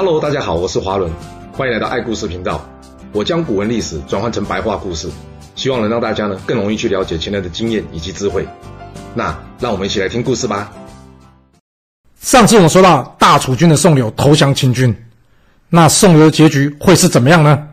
[0.00, 1.10] Hello，大家好，我是华伦，
[1.52, 2.64] 欢迎来到爱故事频道。
[3.12, 5.10] 我将古文历史转换成白话故事，
[5.56, 8.46] 希望能让大家呢更容易去了解前人的经验以及智慧。
[9.12, 10.70] 那让我们一起来听故事吧。
[12.20, 14.96] 上次我们说到大楚军的宋刘投降秦军，
[15.68, 17.66] 那宋刘的结局会是怎么样呢？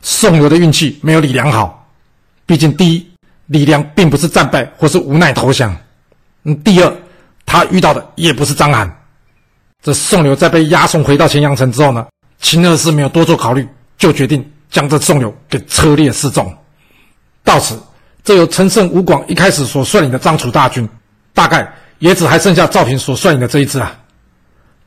[0.00, 1.90] 宋刘的运气没有李良好，
[2.46, 3.06] 毕竟第一，
[3.48, 5.76] 李良并不是战败或是无奈投降，
[6.44, 6.90] 嗯，第二，
[7.44, 8.90] 他遇到的也不是章邯。
[9.82, 12.06] 这宋刘在被押送回到咸阳城之后呢，
[12.40, 16.52] 秦二世没有多做考虑，就决定将这宋刘给车裂示众。
[17.44, 17.80] 到此，
[18.24, 20.86] 这由陈胜、吴广一开始所率领的张楚大军，
[21.32, 23.96] 大概也只还剩下赵平所率领的这一支啊。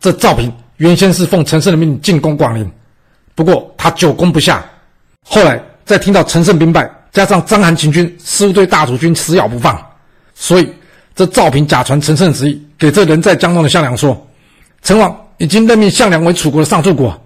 [0.02, 2.70] 这赵平原先是奉陈胜的命进攻广陵，
[3.34, 4.64] 不过他久攻不下，
[5.26, 9.82] 后来在听到陈胜兵败，加上章邯秦军似乎对大楚军死咬不放，
[10.36, 10.70] 所以
[11.16, 14.28] 这赵平假传陈胜旨意，给这人在江东的项梁说。
[14.82, 17.20] 陈王已经任命项梁为楚国的上柱国，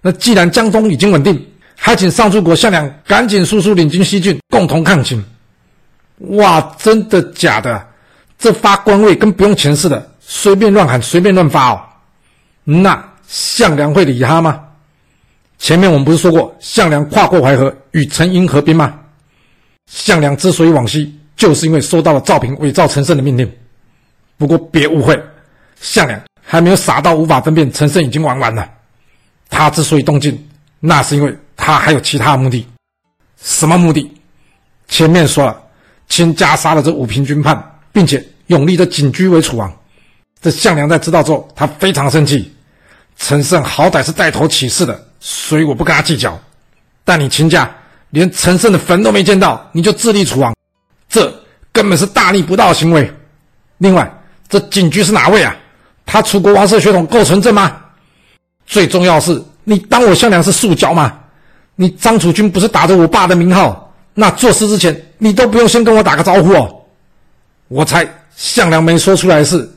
[0.00, 1.46] 那既然江东已经稳定，
[1.76, 5.22] 还请上柱国项梁赶紧速速领军西进，共同抗秦。
[6.18, 7.86] 哇，真的假的？
[8.38, 11.80] 这发官位跟不用钱似的，随便乱喊，随便乱发哦。
[12.64, 14.60] 那项梁会理他吗？
[15.58, 18.98] 前面我们不是说过，项梁跨过淮河与陈婴合兵吗？
[19.86, 23.50] 项梁之所以往西，就是因为收到了赵平伪造陈胜的命令。
[24.36, 25.20] 不过别误会，
[25.80, 26.20] 项梁。
[26.44, 28.68] 还没有傻到无法分辨陈胜已经玩完了。
[29.48, 30.48] 他之所以动静，
[30.80, 32.66] 那是因为他还有其他目的。
[33.42, 34.10] 什么目的？
[34.88, 35.62] 前面说了，
[36.08, 39.72] 亲家杀了这五平军叛，并且永立这锦駒为楚王。
[40.40, 42.52] 这项梁在知道之后，他非常生气。
[43.16, 46.40] 陈胜好歹是带头起事的，所以我不跟他计较。
[47.04, 47.70] 但你亲家
[48.10, 50.54] 连陈胜的坟都没见到，你就自立楚王，
[51.08, 51.32] 这
[51.72, 53.12] 根本是大逆不道的行为。
[53.78, 54.10] 另外，
[54.48, 55.54] 这景驹是哪位啊？
[56.06, 57.76] 他楚国王室血统够纯正吗？
[58.66, 61.12] 最重要是，你当我项梁是塑胶吗？
[61.76, 66.74] 你张楚军不是打着我爸的名号，那做事之前你都不用先跟我打个招呼哦。
[67.68, 69.68] 我猜项梁没说出来是，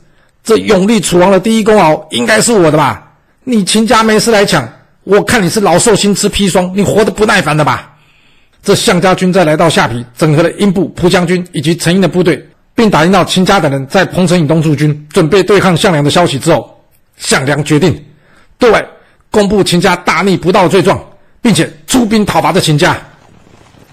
[0.43, 3.13] 这永立楚王的第一功劳应该是我的吧？
[3.43, 4.67] 你秦家没事来抢，
[5.03, 7.93] 我看你是老寿星吃砒霜，你活得不耐烦的吧？
[8.61, 12.49] 这项家军在来到下邳，整合了英布、蒲将军以及陈婴的部队。
[12.75, 16.77] 并打听到秦家等人在彭城以东驻军，准备对抗项梁的消息之后，
[17.15, 18.03] 项梁决定
[18.59, 18.85] 对外
[19.31, 21.01] 公布秦家大逆不道的罪状，
[21.41, 22.97] 并且出兵讨伐这秦家。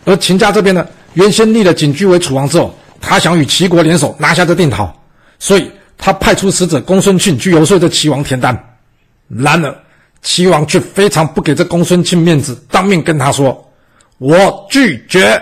[0.05, 0.85] 而秦家这边呢，
[1.15, 4.93] 原先立了景驹为楚王之后，他想与齐国联手拿下这定陶，
[5.39, 8.77] 所以他派出使者公孙庆去游说这齐王田单。
[9.29, 9.75] 然而
[10.23, 13.65] 齐王却非常不给这公孙庆面子，当面跟他说
[14.19, 15.41] ：“我拒绝，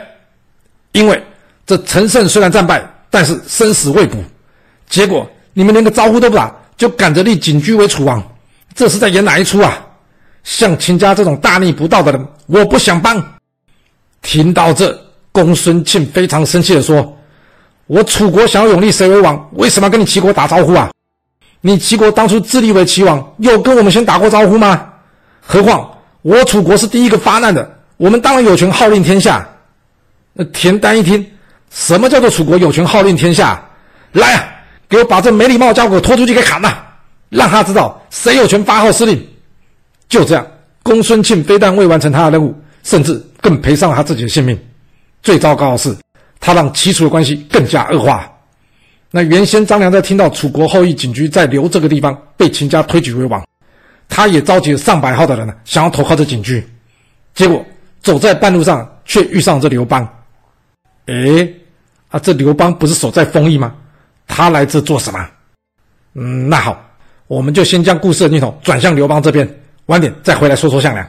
[0.93, 1.23] 因为
[1.67, 4.17] 这陈胜虽然战败。”但是生死未卜，
[4.89, 8.23] 结果你们连个招呼都不打，就赶着立景驹为楚王，
[8.75, 9.85] 这是在演哪一出啊？
[10.45, 13.23] 像秦家这种大逆不道的人，我不想帮。
[14.23, 14.99] 听到这，
[15.33, 17.19] 公孙庆非常生气地说
[17.89, 20.91] ：“我楚国想要拥立谁为王，为什么要跟你齐国打招呼啊？
[21.61, 24.89] 你齐国当初自立为齐王，有跟我们先打过招呼吗？
[25.41, 29.47] 何况我楚国是第一个发难的，我们当然有权号令天下。”
[30.33, 31.27] 那田单一听。
[31.71, 33.63] 什么叫做楚国有权号令天下？
[34.13, 34.53] 来啊，
[34.89, 36.85] 给我把这没礼貌的家伙拖出去给砍了，
[37.29, 39.25] 让他知道谁有权发号施令。
[40.09, 40.45] 就这样，
[40.83, 44.59] 公孙庆非但未完成他的任务，甚至更赔上了他自己的性命。
[45.23, 45.97] 最糟糕的是，
[46.41, 48.29] 他让齐楚的关系更加恶化。
[49.13, 53.45] 那原先张良在听到楚国后裔锦駒在刘这个地方被秦家推举为王，
[54.09, 56.61] 他也召集了上百号的人呢，想要投靠这锦駒。
[57.33, 57.65] 结果
[58.03, 60.09] 走在半路上，却遇上这刘邦。
[61.07, 61.49] 哎
[62.11, 63.75] 啊，这刘邦不是守在丰邑吗？
[64.27, 65.29] 他来这做什么？
[66.15, 66.85] 嗯，那好，
[67.27, 71.09] 我们就先将故事的镜头转向刘邦这边，晚点再回来说说项梁。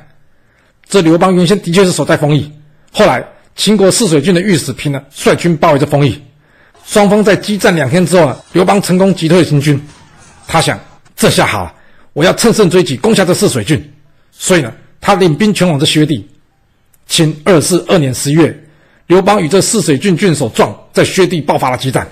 [0.87, 2.51] 这刘邦原先的确是守在丰邑，
[2.91, 3.23] 后来
[3.55, 6.21] 秦国泗水郡的御史平呢，率军包围着丰邑，
[6.85, 9.81] 双方在激战两天之后呢，刘邦成功击退秦军。
[10.47, 10.79] 他想，
[11.15, 11.73] 这下好了，
[12.13, 13.93] 我要乘胜追击，攻下这泗水郡。
[14.31, 16.27] 所以呢，他领兵前往这薛地。
[17.07, 18.67] 秦二四二年十月。
[19.11, 22.07] 刘邦与这泗水郡郡守壮在薛地爆发了激战，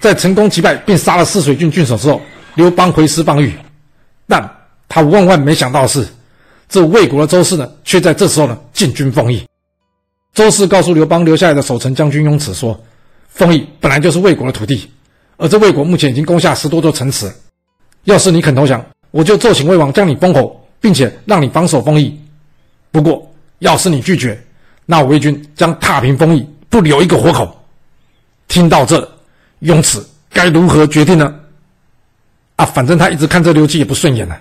[0.00, 2.20] 在成功击败并杀了泗水郡郡守之后，
[2.56, 3.54] 刘邦回师邦御，
[4.26, 4.50] 但
[4.88, 6.04] 他万万没想到的是，
[6.68, 9.46] 这魏国的周氏呢，却在这时候呢进军丰邑。
[10.34, 12.76] 周氏告诉刘邦留下来的守城将军雍齿说
[13.30, 14.90] ：“丰邑本来就是魏国的土地，
[15.36, 17.32] 而这魏国目前已经攻下十多座城池，
[18.02, 22.18] 要是你肯投降，我就奏请魏王将你封侯，并且让你防守丰邑。
[22.90, 24.36] 不过，要是你拒绝。”
[24.90, 27.62] 那魏军将踏平封邑，不留一个活口。
[28.48, 29.06] 听到这，
[29.58, 31.34] 雍齿该如何决定呢？
[32.56, 34.34] 啊，反正他一直看这刘季也不顺眼呢，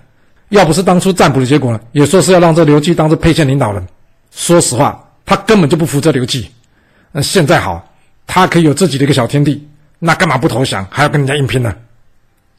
[0.48, 3.86] 要不是当初占卜的结果呢，也说是要让这刘季当这沛县领导人。
[4.32, 6.50] 说实话，他根本就不服这刘季。
[7.12, 7.86] 那现在好，
[8.26, 9.68] 他可以有自己的一个小天地，
[10.00, 11.76] 那干嘛不投降，还要跟人家硬拼呢？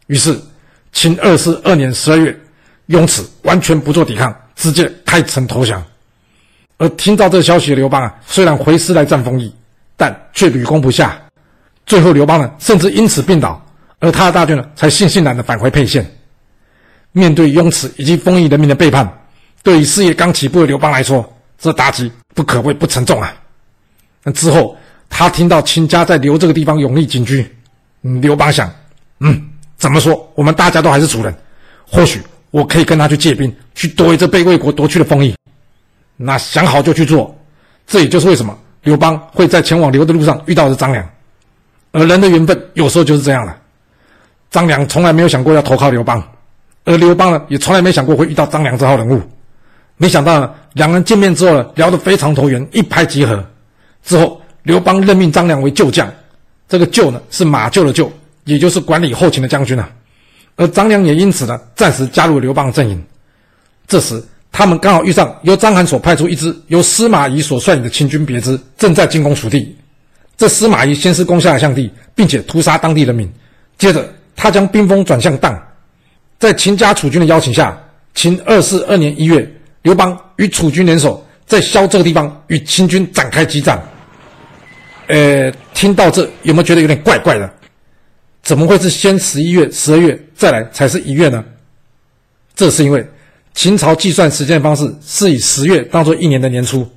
[0.09, 0.39] 于是，
[0.93, 2.39] 秦二世二年十二月，
[2.87, 5.83] 雍齿完全不做抵抗，直接开城投降。
[6.79, 9.53] 而听到这个消息的刘邦啊，虽然回师来战丰邑，
[9.97, 11.21] 但却屡攻不下。
[11.85, 13.61] 最后，刘邦呢，甚至因此病倒，
[13.99, 16.09] 而他的大军呢，才悻悻然的返回沛县。
[17.13, 19.11] 面对雍齿以及丰邑人民的背叛，
[19.63, 21.29] 对于事业刚起步的刘邦来说，
[21.59, 23.35] 这打击不可谓不沉重啊。
[24.23, 24.77] 那之后，
[25.09, 27.45] 他听到秦家在刘这个地方永立锦駒，
[28.03, 28.71] 嗯，刘邦想，
[29.21, 31.35] 嗯，怎么说，我们大家都还是主人，
[31.85, 32.21] 或许
[32.51, 35.35] 我可以跟他去借兵，去夺回这被魏国夺去的丰邑。
[36.21, 37.35] 那想好就去做，
[37.87, 41.09] 这也就是为什么刘邦会在前往刘的路上遇到的张良。
[41.93, 43.57] 而人的缘分有时候就是这样了。
[44.51, 46.23] 张良从来没有想过要投靠刘邦，
[46.85, 49.23] 而刘邦呢，也从来没想过会遇到张良这号人物。
[49.97, 53.43] 没想到呢，两人见面之后呢，聊得非常投缘，一拍即合。
[54.03, 56.11] 之后，刘邦任命张良为旧将，
[56.69, 58.11] 这个旧呢是马厩的厩，
[58.45, 59.89] 也就是管理后勤的将军啊。
[60.57, 63.03] 而张良也因此呢，暂时加入刘邦阵营。
[63.87, 69.77] 这时，他们刚好遇上由章邯所派出一支由司马懿所率领的秦军别支，正在进攻蜀地。
[70.37, 73.31] 这司马懿先是攻下了项地，并且屠杀当地人民。
[73.77, 75.57] 接着，他将兵锋转向砀。
[76.39, 77.79] 在秦家楚军的邀请下，
[78.15, 79.49] 秦二世二年一月，
[79.83, 83.81] 刘邦与楚军联手，在萧这个地方与秦军展开激战。
[85.09, 87.53] 呃，听到这有没有觉得有点怪怪的？
[88.43, 91.45] 怎么会是先十一月、十二月再来才是一月呢？
[92.55, 93.07] 这是因为
[93.59, 96.89] 秦朝计算时间方式是以十月当做一年的年初，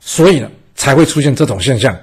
[0.00, 1.96] 所以呢才会出现这种现象。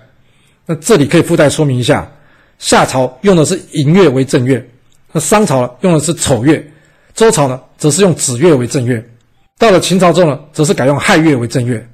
[0.65, 2.11] 那这里可以附带说明一下，
[2.57, 4.67] 夏朝用的是寅月为正月，
[5.11, 6.67] 那商朝呢用的是丑月，
[7.13, 9.07] 周朝呢则是用子月为正月，
[9.59, 11.87] 到了秦朝之后呢，则是改用亥月为正月。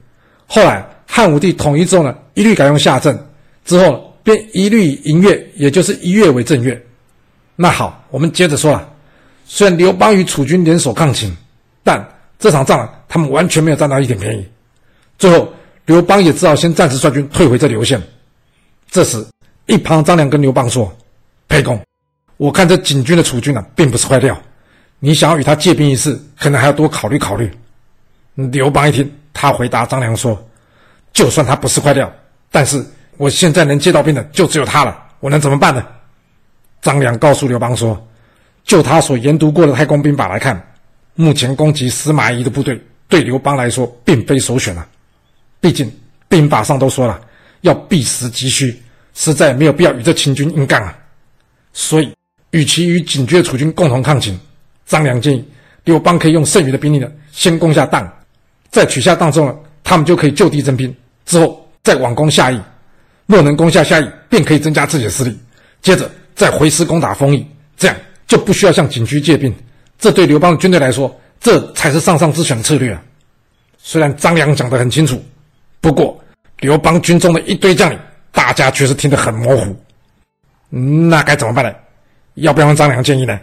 [0.47, 3.13] 后来汉武帝统一之后呢，一律改用夏正，
[3.65, 6.81] 之后便一律以寅月，也就是一月为正月。
[7.57, 8.89] 那好，我们接着说了，
[9.45, 11.35] 虽然刘邦与楚军联手抗秦，
[11.83, 12.01] 但
[12.43, 14.45] 这场仗他们完全没有占到一点便宜。
[15.17, 15.47] 最后
[15.85, 18.01] 刘邦也只好先暂时率军退回这刘县。
[18.91, 19.25] 这时，
[19.65, 20.93] 一旁张良跟刘邦说
[21.47, 21.79] ：“沛公，
[22.35, 24.37] 我看这景军的楚军啊，并不是坏料。
[24.99, 27.49] 你想要与他借兵一事，可能还要多考虑考虑。”
[28.35, 30.37] 刘邦一听，他回答张良说
[31.13, 32.11] ：“就算他不是坏料，
[32.51, 32.85] 但是
[33.15, 35.81] 我现在能借到兵的就只有他了，我能怎么办呢？”
[36.81, 38.05] 张良告诉刘邦说
[38.65, 40.61] ：“就他所研读过的太公兵法来看，
[41.15, 44.87] 目前攻击司马懿的部队，对刘邦来说并非首选啊。
[45.59, 45.91] 毕竟
[46.27, 47.19] 兵法上都说了。”
[47.63, 48.77] 要避实击虚，
[49.13, 50.93] 实在没有必要与这秦军硬干啊！
[51.71, 52.13] 所以，
[52.51, 54.37] 与其与警觉的楚军共同抗秦，
[54.85, 55.47] 张良建议
[55.85, 58.05] 刘邦可以用剩余的兵力呢，先攻下砀，
[58.69, 60.93] 在取下砀之后呢，他们就可以就地征兵，
[61.25, 62.59] 之后再往攻下邑。
[63.27, 65.39] 若能攻下下邑，便可以增加自己的势力，
[65.81, 67.95] 接着再回师攻打丰邑，这样
[68.27, 69.55] 就不需要向景区借兵。
[70.03, 73.01] 这对刘邦的军队来说，这才是上上之选的策略啊！
[73.77, 75.23] 虽然张良讲得很清楚，
[75.79, 76.21] 不过。
[76.59, 77.97] 刘邦军中的一堆将领，
[78.29, 79.73] 大家却是听得很模糊。
[81.07, 81.73] 那该怎么办呢？
[82.33, 83.39] 要不要让张良建议呢？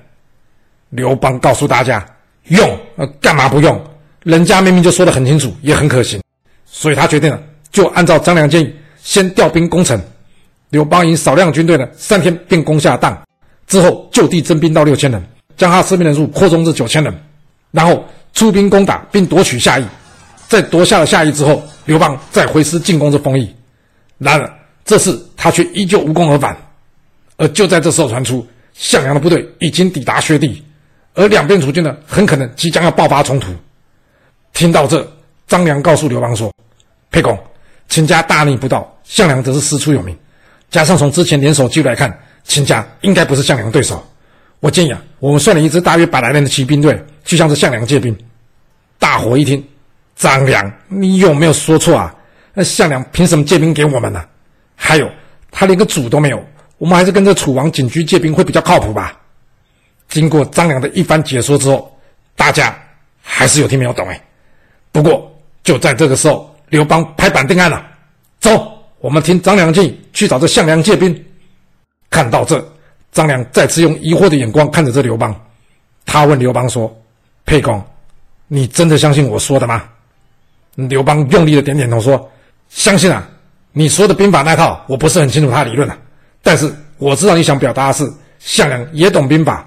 [0.91, 2.07] 刘邦告诉大家：
[2.49, 3.83] 用，呃，干嘛不用？
[4.23, 6.23] 人家明明就说得很清楚，也很可行。
[6.67, 9.99] 所以他决定了，就按照张良建议，先调兵攻城。
[10.69, 13.19] 刘邦以少量军队呢，三天便攻下当，
[13.67, 15.23] 之后就地征兵到六千人，
[15.61, 17.15] 将他士兵人数扩充至九千人，
[17.71, 18.03] 然后
[18.33, 19.85] 出兵攻打并夺取下邑。
[20.49, 23.55] 在夺下了下邑之后，刘邦再回师进攻这丰邑，
[24.17, 24.51] 然而
[24.87, 26.57] 这次他却依旧无功而返。
[27.37, 30.65] 而就在这时候传出，项梁的部队已经抵达薛地，
[31.13, 33.53] 而两边楚军呢，很可能即将要爆发冲突。
[34.55, 35.07] 听到这，
[35.47, 36.51] 张良告诉刘邦说
[37.13, 37.39] ：“沛公，
[37.91, 40.17] 秦家大逆不道，项梁则是师出有名，
[40.71, 44.03] 加上从之前联手记录来看，秦家应该不是项梁对手。
[44.61, 48.17] 我建议啊，我们率领一支大约百来人的骑兵队去向这项梁借兵。”
[48.99, 49.63] 大伙一听。
[50.17, 52.15] 张良，你有没有说错啊？
[52.53, 54.23] 那项梁凭什么借兵给我们呢？
[54.77, 55.11] 还有，
[55.51, 56.45] 他连个主都没有，
[56.77, 59.19] 我们还是跟着楚王景驹借兵会比较靠谱吧？
[60.11, 61.99] 经过张良的一番解说之后，
[62.37, 62.79] 大家
[63.23, 64.23] 还是有听没有懂哎。
[64.93, 67.83] 不过就在这个时候，刘邦拍板定案了，
[68.41, 71.25] 走，我们听张良建议去找这项梁借兵。
[72.11, 72.63] 看到这，
[73.13, 75.35] 张良再次用疑惑的眼光看着这刘邦，
[76.07, 76.95] 他问刘邦说
[77.45, 77.83] ：“沛公，
[78.49, 79.85] 你真的相信我说的吗？”
[80.77, 82.31] 刘邦用力的点点头说
[82.71, 83.29] ：“相信啊，
[83.73, 85.99] 你说的兵法那套，我不是很清楚他的理论啊，
[86.43, 89.67] 但是我知道你想表达的是项梁也懂兵法，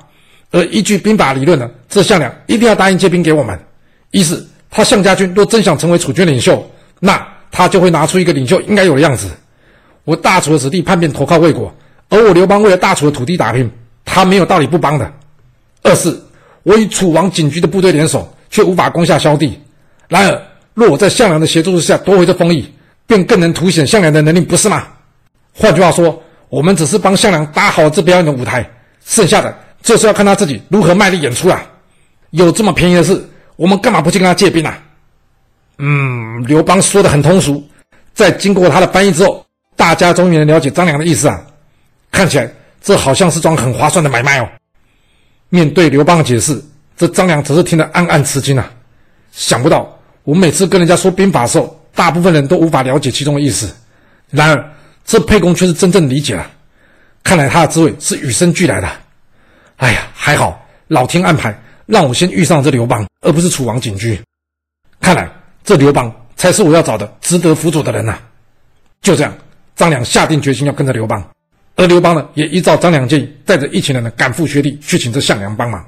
[0.52, 3.60] 而依据兵法理论呢，这项梁一定要答应借兵给我们。
[4.12, 6.66] 意思，他项家军若真想成为楚军领袖，
[7.00, 9.30] 那他就会拿出一个领袖应该有的样子。
[10.06, 11.74] 我大楚的子弟叛变投靠魏国，
[12.14, 13.68] 而我刘邦为了大楚的土地打拼，
[14.06, 15.12] 他没有道理不帮的。
[15.82, 16.16] 二是，
[16.62, 19.60] 我与楚王景駒的部队联手，却无法攻下萧地。
[20.08, 20.42] 然而，
[20.76, 22.72] 若我在项梁的协助之下夺回这封邑，
[23.08, 24.84] 便更能凸显项梁的能力，不是吗？
[25.56, 28.70] 换句话说，我们只是帮项梁搭好这表演的舞台，
[29.04, 31.66] 剩下的就是要看他自己如何卖力演出啊！
[32.30, 34.78] 有这么便宜的事，我们干嘛不去跟他借兵啊？
[35.80, 37.68] 嗯，刘邦说的很通俗，
[38.14, 39.44] 在经过他的翻译之后，
[39.76, 41.42] 大家终于能了解张良的意思啊！
[42.14, 42.50] 看起来
[42.82, 44.48] 这好像是桩很划算的买卖哦。
[45.50, 46.64] 面对刘邦的解释，
[46.96, 48.72] 这张良则是听得暗暗吃惊啊！
[49.32, 53.76] 想不到我每次跟人家说兵法的时候，大部分人都无法了解其中的意思，
[54.30, 54.72] 然而
[55.04, 56.50] 这沛公却是真正理解了。
[57.24, 58.90] 看来他的智慧是与生俱来的。
[59.78, 64.22] 哎呀，还好老天安排让我先遇上这刘邦，而不是楚王景驹。
[65.02, 65.30] 看来
[65.64, 68.18] 这刘邦才是我要找的值得辅佐的人呐、
[69.02, 69.34] 就这样。
[69.76, 71.28] 张良下定决心要跟着刘邦，
[71.76, 75.84] 而刘邦呢，也依照张良建议，带着一群人呢赶赴薛地去请这项梁帮忙。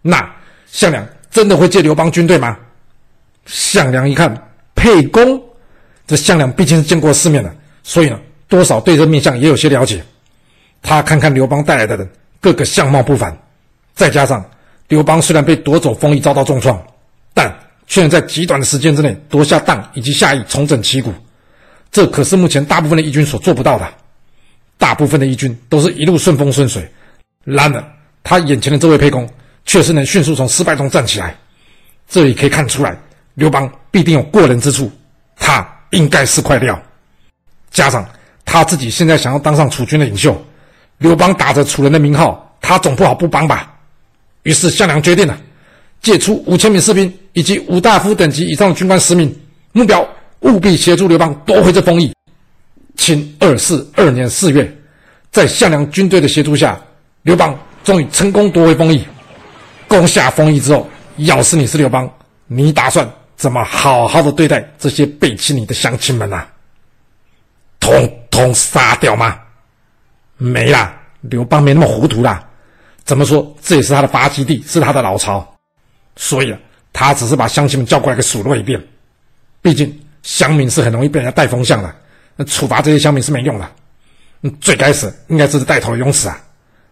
[0.00, 0.24] 那
[0.66, 2.56] 项梁真的会借刘邦军队吗？
[3.46, 4.32] 项梁一看
[4.74, 5.42] 沛公，
[6.06, 8.18] 这项梁毕竟是见过世面的，所以呢，
[8.48, 10.02] 多少对这面相也有些了解。
[10.80, 12.08] 他看看刘邦带来的人，
[12.40, 13.36] 个个相貌不凡，
[13.94, 14.44] 再加上
[14.88, 16.80] 刘邦虽然被夺走封邑遭到重创，
[17.34, 17.52] 但
[17.86, 21.12] 却能在极短的时间之内夺下邺以及下邑，重整旗鼓。
[21.90, 23.88] 这可是目前大部分的义军所做不到的，
[24.82, 26.90] 大部分的义军都是一路顺风顺水，
[27.44, 27.84] 然而
[28.24, 29.30] 他眼前的这位沛公
[29.64, 31.36] 却是能迅速从失败中站起来，
[32.08, 32.98] 这里可以看出来，
[33.34, 34.90] 刘邦必定有过人之处，
[35.36, 36.76] 他应该是块料，
[37.70, 38.04] 加上
[38.44, 40.44] 他自己现在想要当上楚军的领袖，
[40.98, 43.72] 刘邦打着楚人的名号，他总不好不帮吧？
[44.42, 45.38] 于是项梁决定了，
[46.00, 49.32] 借出五千名士兵以及五大夫等级以上的军官十名，
[49.70, 50.04] 目标。
[50.40, 52.12] 务必协助刘邦夺回这封邑。
[52.96, 54.70] 清二四二年四月，
[55.30, 56.80] 在项梁军队的协助下，
[57.22, 59.04] 刘邦终于成功夺回丰邑。
[59.88, 62.08] 攻下丰邑之后，要是你是刘邦，
[62.46, 66.48] 你打算怎么好好的对待这些背弃你的乡亲们啊？
[67.80, 69.38] 统统杀掉吗？
[70.36, 72.42] 没啦，刘邦没那么糊涂啦。
[73.04, 75.56] 怎么说，这也是他的发基地，是他的老巢，
[76.16, 76.58] 所以啊，
[76.92, 78.80] 他只是把乡亲们叫过来给数落一遍。
[79.60, 79.98] 毕竟。
[80.22, 81.92] 乡民是很容易被人家带风向的，
[82.36, 83.70] 那处罚这些乡民是没用的。
[84.42, 86.40] 嗯，最该死应该是带头的雍齿啊！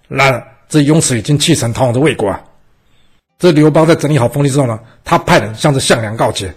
[0.09, 2.41] 然而这雍齿已经弃城逃往这魏国啊。
[3.39, 6.55] 这刘邦在整理好丰邑之后呢，他派人向着项梁告捷。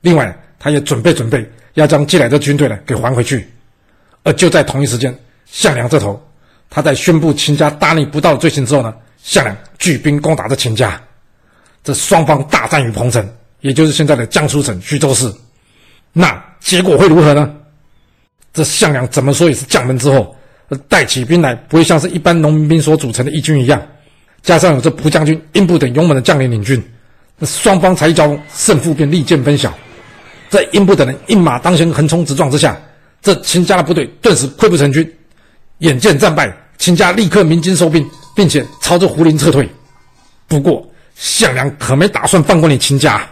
[0.00, 3.46] 另外，他也准备准备要将借来的军队呢给还回去。
[4.22, 6.22] 而就在同一时间，项梁这头，
[6.70, 11.00] 他在宣布秦家大逆不道的罪行之后呢，项梁举兵攻打这秦家。
[11.82, 13.26] 这双方大战于彭城，
[13.60, 15.30] 也就是现在的江苏省徐州市。
[16.12, 17.56] 那结果会如何呢？
[18.52, 20.36] 这项梁怎么说也是将门之后，
[20.88, 23.80] 带起兵来不会像是一般农民兵所组成的义军一样，
[24.42, 26.82] 加上有这蒲将军、英布等勇猛的将领领军，
[27.38, 29.72] 那双方才一交锋，胜负便立见分晓。
[30.48, 32.76] 在英布等人一马当先、横冲直撞之下，
[33.22, 35.08] 这秦家的部队顿时溃不成军。
[35.78, 38.04] 眼见战败，秦家立刻鸣金收兵，
[38.34, 39.68] 并且朝着胡林撤退。
[40.48, 43.24] 不过项梁可没打算放过你秦家。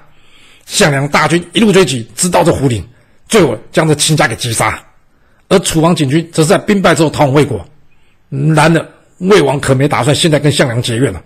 [0.65, 2.87] 项梁大军一路追击，直到这胡林，
[3.29, 4.81] 最后将这秦家给击杀。
[5.49, 7.67] 而楚王景駒则是在兵败之后逃往魏国。
[8.55, 8.89] 然而
[9.19, 11.23] 魏王可没打算现在跟项梁结怨了，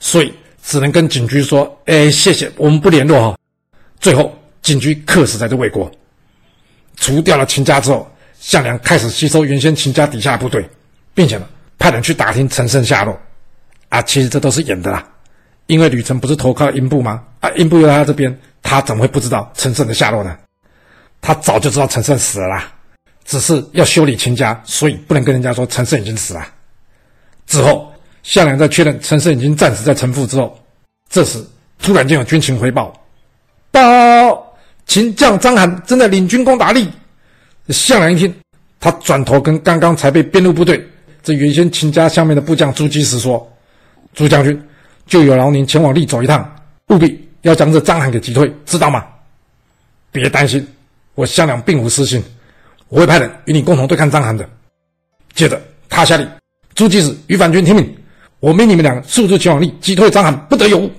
[0.00, 0.32] 所以
[0.62, 3.38] 只能跟景駒说：“哎，谢谢，我们不联络哈。”
[4.00, 5.90] 最后景駒客死在这魏国。
[6.96, 8.10] 除掉了秦家之后，
[8.40, 10.68] 项梁开始吸收原先秦家底下的部队，
[11.14, 11.46] 并且呢
[11.78, 13.16] 派人去打听陈胜下落。
[13.88, 15.06] 啊，其实这都是演的啦，
[15.66, 17.22] 因为吕程不是投靠英布吗？
[17.40, 18.36] 啊，英布又在他这边。
[18.60, 20.36] 他怎么会不知道陈胜的下落呢？
[21.22, 22.72] 他早就知道陈胜死了啦，
[23.28, 26.48] 只是要修理秦家，所以不能跟人家说陈胜已经死了。
[27.46, 27.92] 之后，
[28.22, 30.58] 项梁在确认陈胜已经战死在城父之后，
[31.10, 31.38] 这时
[31.78, 32.90] 突然间有军情回报：
[33.70, 34.56] 报
[34.86, 36.88] 秦将章邯正在领军攻打酈。
[37.68, 38.34] 项梁一听，
[38.80, 40.82] 他转头跟刚刚才被编入部队
[41.22, 43.46] 这原先秦家下面的部将诸稽石说
[44.14, 44.58] ：“朱将军，
[45.06, 46.50] 就有劳您前往酈走一趟，
[46.88, 49.06] 务必。”要将这章邯给击退，知道吗？
[50.10, 50.66] 别担心，
[51.14, 52.20] 我项梁并无私心，
[52.88, 54.48] 我会派人与你共同对抗章邯的。
[55.34, 56.28] 接着，他下令：
[56.74, 57.96] 诸稽石、于反军听命，
[58.40, 60.90] 我命你们两个速速前往力，击退章邯，不得有误。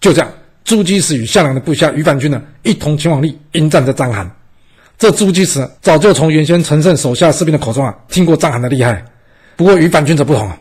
[0.00, 0.30] 就这样，
[0.64, 4.28] 诸稽石与项梁的部下于反军呢，一同前往力，迎战这章邯。
[4.98, 9.04] 这诸稽石早就从原先陈胜手下士兵的口中啊，听过章邯的厉害。
[9.54, 10.58] 不过于反军则不同啊，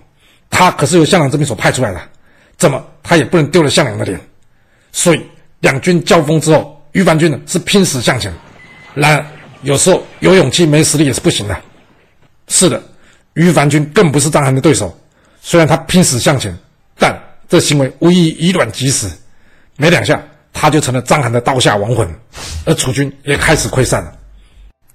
[0.50, 2.00] 他可是由项梁这边所派出来的，
[2.58, 4.20] 怎么他也不能丢了项梁的脸。
[4.92, 5.22] 所以
[5.62, 8.32] 两军交锋之后，于凡军呢是拼死向前。
[8.94, 9.26] 然而
[9.62, 11.58] 有时候有勇气没实力也是不行的。
[12.48, 12.82] 是的，
[13.34, 14.98] 于凡军更不是章邯的对手。
[15.42, 16.56] 虽然他拼死向前，
[16.98, 19.10] 但这行为无异以卵击石，
[19.76, 20.22] 没两下
[20.54, 22.08] 他就成了章邯的刀下亡魂，
[22.66, 24.14] 而楚军也开始溃散了。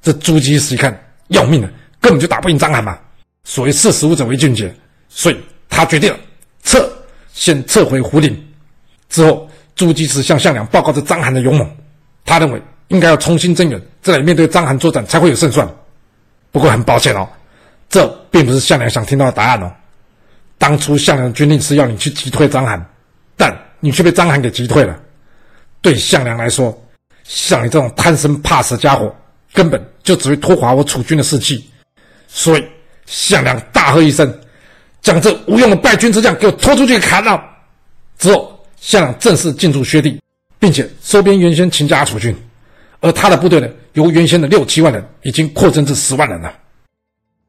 [0.03, 2.99] 这朱基士一看要命了，根本就打不赢章邯嘛。
[3.45, 4.75] 所谓识时务者为俊杰，
[5.09, 5.37] 所以
[5.69, 6.19] 他决定了
[6.65, 6.91] 撤，
[7.33, 8.37] 先撤回胡陵。
[9.09, 11.71] 之后，朱基士向项梁报告着章邯的勇猛，
[12.25, 12.61] 他认为
[12.93, 15.67] 应该要重新增援，再来面对章邯作战才会有胜算。
[16.51, 17.27] 不过很抱歉哦，
[17.89, 19.73] 这并不是项梁想听到的答案哦。
[20.59, 22.79] 当初项梁的军令是要你去击退章邯，
[23.35, 24.95] 但你却被章邯给击退了。
[25.81, 26.79] 对项梁来说，
[27.25, 29.13] 像你这种贪生怕死的家伙，
[29.55, 31.69] 根本就只会拖垮我楚军的士气。
[32.29, 32.65] 所以
[33.07, 34.41] 项梁大喝一声
[35.01, 37.43] ：“将这无用的败军之将给我拖出去砍了！”
[38.19, 40.21] 之后，项梁正式进驻薛地，
[40.59, 42.37] 并且收编原先秦家楚军，
[43.03, 46.55] 而他的部队呢，由原先的六七万人已经扩增至十万人了。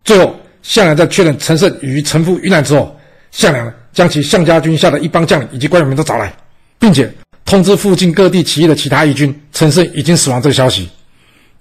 [0.03, 2.99] 最后，项梁在确认陈胜已于城父遇难之后，
[3.31, 6.35] 项梁，将其项家军下的一帮将领以及官员们都找来，
[6.79, 7.13] 并且
[7.45, 10.89] 通知附近各地起义的其他义军，陈胜已经死亡这个消息。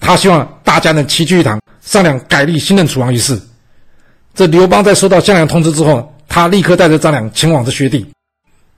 [0.01, 3.39] 他希望大家能齐聚一堂，商量改立新任楚王一事。
[4.35, 8.07] 这刘邦在收到项梁通知之后，他立刻带着张良前往这薛地，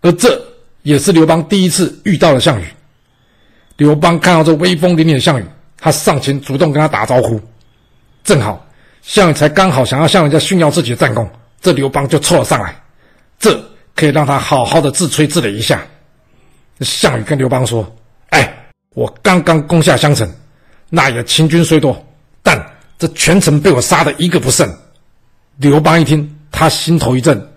[0.01, 0.45] 而这
[0.83, 2.65] 也是刘邦第一次遇到了项羽。
[3.77, 5.45] 刘邦看到这威风凛凛的项羽，
[5.79, 7.41] 他上前主动跟他打招呼，
[8.23, 8.65] 正好
[9.03, 11.29] 项羽才刚好想要向人家炫耀自己的战功，
[11.61, 12.75] 这刘邦就凑了上来。
[13.39, 13.61] 这
[13.95, 15.83] 可以让他好好的自吹自擂一下。
[16.81, 17.85] 项羽跟刘邦说
[18.31, 20.29] ：“哎，我刚刚攻下襄城，
[20.89, 22.05] 那也秦军虽多，
[22.43, 22.65] 但
[22.99, 24.69] 这全城被我杀的一个不剩。”
[25.59, 27.53] 刘邦一听，他心头一震：“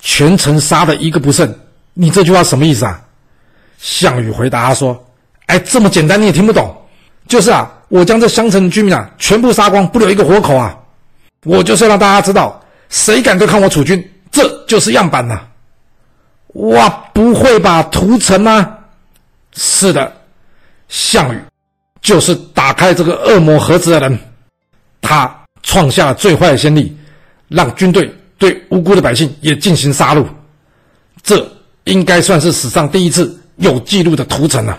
[0.00, 1.52] 全城杀的一个不剩，
[1.94, 3.04] 你这句话什么意思啊？”
[3.78, 5.04] 项羽回答说
[5.48, 6.74] ：“哎，这么简单你也听不懂？
[7.26, 10.74] 就是啊，我将这襄城的居民啊全部杀光，不留一个活口啊！
[11.44, 12.58] 我就是要让大家知道，
[12.88, 15.40] 谁敢对抗我楚军。”这就是样板呐、
[16.54, 18.78] 哇，不会吧，屠城吗？
[19.54, 20.12] 是的，
[20.88, 21.38] 项羽
[22.02, 24.18] 就是打开这个恶魔盒子的人，
[25.00, 26.96] 他创下了最坏的先例，
[27.48, 30.24] 让军队对无辜的百姓也进行杀戮，
[31.22, 31.50] 这
[31.84, 34.78] 应该算是史上第一次有记录的屠城了。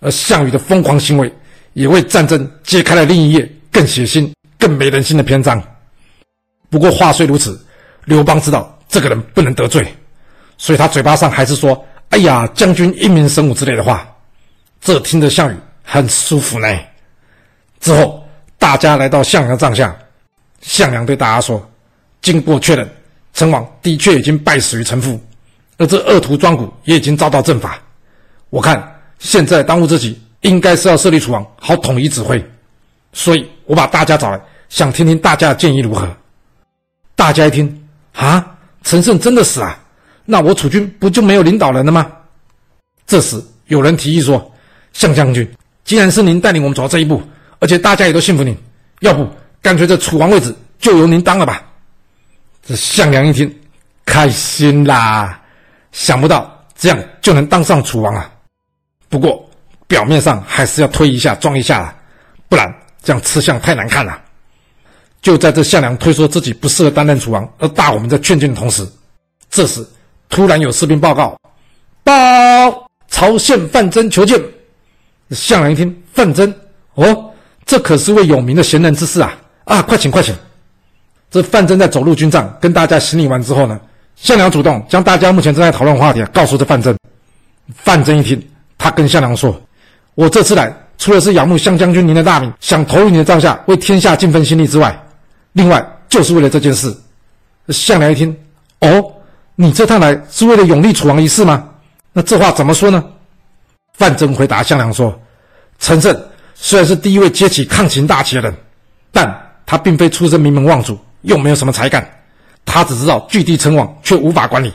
[0.00, 1.32] 而项羽的疯狂行为，
[1.72, 5.62] 也为战争揭开了另一页更血腥、更没人性的篇章。
[6.70, 7.60] 不过话虽如此。
[8.06, 9.84] 刘邦知道这个人不能得罪，
[10.58, 14.08] 所以他嘴巴上还是说：“哎呀，将军英明神武之类的话。”
[14.80, 16.68] 这听着项羽很舒服呢。
[17.80, 18.24] 之后，
[18.60, 19.92] 大家来到项梁帐下，
[20.60, 21.68] 项梁对大家说
[22.22, 22.88] ：“经过确认，
[23.34, 25.20] 陈王的确已经败死于城父，
[25.76, 27.76] 而这恶徒庄贾也已经遭到正法。
[28.50, 28.80] 我看
[29.18, 32.44] 现在当务之急，应该是要设立楚王，好统一指挥。
[33.12, 36.08] 所以我把大家找来，想听听大家的建议如何。”
[37.16, 37.82] 大家一听。
[38.12, 39.78] 啊，陈胜真的死啊？
[40.24, 42.10] 那我楚军不就没有领导人了吗？
[43.06, 44.50] 这时有人提议说
[44.92, 45.46] ：“项将军，
[45.84, 47.22] 既然是您带领我们走到这一步，
[47.58, 48.56] 而且大家也都信服您，
[49.00, 49.28] 要不
[49.60, 51.62] 干脆这楚王位置就由您当了吧？”
[52.66, 53.54] 这项梁一听，
[54.04, 55.40] 开心啦，
[55.92, 58.32] 想不到这样就能当上楚王了。
[59.16, 59.48] 不过
[59.86, 61.94] 表面上还是要推一下、装一下啦，
[62.50, 62.70] 不然
[63.02, 64.20] 这样吃相太难看了。
[65.22, 68.86] 就在这项梁推说自己不适合担任楚王，而大伙们在劝谏的同时，
[69.48, 69.82] 这时
[70.28, 71.34] 突然有士兵报告：
[72.04, 72.12] 报
[73.08, 74.38] 曹县范增求见。
[75.30, 76.54] 项梁一听，范增
[76.92, 77.32] 哦，
[77.64, 79.34] 这可是位有名的贤人之士啊！
[79.64, 80.36] 啊，快请快请。
[81.30, 83.80] 这范增在走入军帐，跟大家行礼完之后呢，
[84.14, 86.94] 项梁主动将大家目前正在讨论的话题告诉这范增。
[87.74, 88.40] 范增一听，
[88.78, 89.60] 他跟项梁说
[90.14, 94.96] ：“我这次来，除了是仰慕项将军您的大名，想投入您的帐下，为天下尽份心力之外。”
[95.52, 96.94] 另外，就是为了这件事。
[97.68, 98.36] 项梁一听，
[98.80, 99.04] 哦，
[99.54, 101.68] 你这趟来是为了拥立楚王一事吗？
[102.12, 103.02] 那这话怎么说呢？
[103.94, 105.18] 范增回答项梁说
[105.80, 106.14] ：“陈胜
[106.54, 108.54] 虽然是第一位揭起抗秦大旗的人，
[109.10, 109.34] 但
[109.64, 112.06] 他并非出身名门望族，又没有什么才干。
[112.66, 114.70] 他只知道据地称王，却无法管理，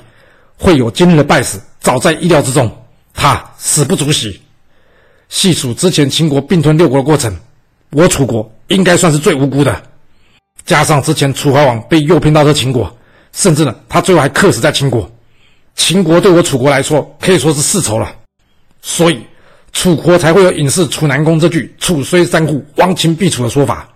[0.58, 2.72] 会有今日的败死，早在意料之中。
[3.14, 4.42] 他死不足惜。
[5.30, 7.36] 细数之前秦国并吞六国的过程，
[7.92, 9.82] 我楚国应该算是最无辜的。”
[10.66, 12.96] 加上之前楚怀王被诱骗到这秦国，
[13.34, 15.10] 甚至呢，他最后还客死在秦国。
[15.76, 18.14] 秦国对我楚国来说可以说是世仇了，
[18.82, 19.26] 所以
[19.72, 23.88] 楚国才会有隐士楚南公这句“楚虽三户，亡秦必楚”的说法。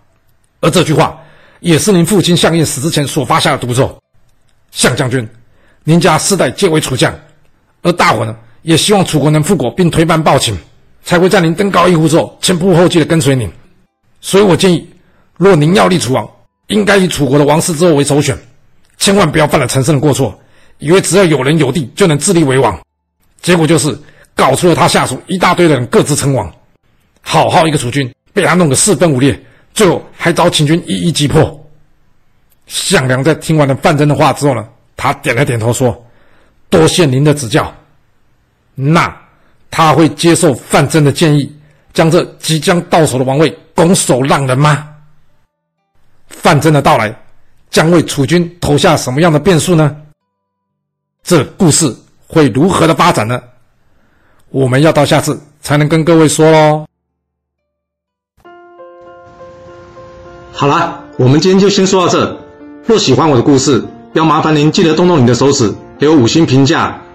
[0.61, 1.21] 而这句话
[1.59, 4.01] 也是您父亲项燕死之前所发下的毒咒。
[4.71, 5.27] 项将军，
[5.83, 7.13] 您家世代皆为楚将，
[7.83, 10.57] 而大伙呢也希望楚国能复国并推翻暴秦，
[11.03, 13.47] 才会在您登高一呼之后前仆后继的跟随您。
[14.21, 14.89] 所以我建议，
[15.37, 16.27] 若您要立楚王，
[16.67, 18.35] 应该以楚国的王室之后为首选，
[18.97, 20.37] 千万不要犯了陈胜的过错，
[20.79, 22.75] 以为只要有人有地就能自立为王，
[23.39, 23.95] 结果就是
[24.33, 26.51] 搞出了他下属一大堆的人各自称王，
[27.21, 29.39] 好好一个楚军被他弄个四分五裂，
[29.75, 31.63] 最后还遭秦军一一击破。
[32.65, 36.03] 项梁在听完了范增的话之后呢，他点了点头说
[36.67, 37.71] ：“多谢您的指教。”
[38.75, 39.15] 那
[39.71, 41.51] 他会接受范增的建议，
[41.93, 44.87] 将这即将到手的王位拱手让人吗？
[46.27, 47.15] 范增的到来
[47.69, 49.95] 将为楚军投下什么样的变数呢？
[51.23, 51.95] 这故事
[52.27, 53.41] 会如何的发展呢？
[54.49, 56.85] 我们要到下次才能跟各位说喽。
[60.51, 62.39] 好啦，我们今天就先说到这。
[62.85, 63.83] 若喜欢我的故事，
[64.13, 67.01] 要麻烦您记得动动你的手指，给我五星评价，